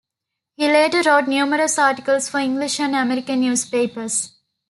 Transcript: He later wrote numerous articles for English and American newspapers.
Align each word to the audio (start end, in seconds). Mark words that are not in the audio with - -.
He 0.57 0.67
later 0.67 1.03
wrote 1.03 1.27
numerous 1.27 1.77
articles 1.77 2.27
for 2.27 2.39
English 2.39 2.79
and 2.79 2.95
American 2.95 3.39
newspapers. 3.41 4.31